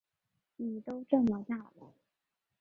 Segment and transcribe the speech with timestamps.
[0.57, 1.93] 妳都这么大了